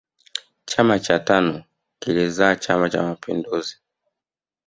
chama 0.65 0.99
cha 0.99 1.19
tanu 1.19 1.63
kilizaa 1.99 2.55
chama 2.55 2.89
cha 2.89 3.03
mapinduzi 3.03 3.77